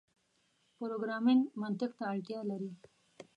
پروګرامنګ 0.77 1.41
منطق 1.61 1.91
ته 1.97 2.03
اړتیا 2.11 2.39
لري. 2.49 2.71